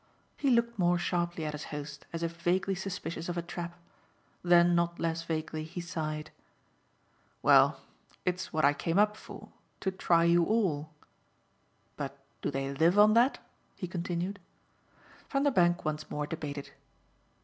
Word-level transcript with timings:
He 0.35 0.49
looked 0.49 0.79
more 0.79 0.97
sharply 0.97 1.45
at 1.45 1.53
his 1.53 1.65
host, 1.65 2.07
as 2.11 2.23
if 2.23 2.41
vaguely 2.41 2.73
suspicious 2.73 3.29
of 3.29 3.37
a 3.37 3.43
trap; 3.43 3.77
then 4.41 4.73
not 4.73 4.99
less 4.99 5.21
vaguely 5.21 5.63
he 5.63 5.79
sighed. 5.79 6.31
"Well, 7.43 7.79
it's 8.25 8.51
what 8.51 8.65
I 8.65 8.73
came 8.73 8.97
up 8.97 9.15
for 9.15 9.49
to 9.79 9.91
try 9.91 10.23
you 10.23 10.43
all. 10.43 10.89
But 11.97 12.17
do 12.41 12.49
they 12.49 12.73
live 12.73 12.97
on 12.97 13.13
that?" 13.13 13.45
he 13.75 13.87
continued. 13.87 14.39
Vanderbank 15.29 15.85
once 15.85 16.09
more 16.09 16.25
debated. 16.25 16.71